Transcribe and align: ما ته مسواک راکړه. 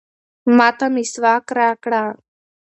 ما 0.57 0.67
ته 0.77 0.85
مسواک 0.95 1.45
راکړه. 1.59 2.03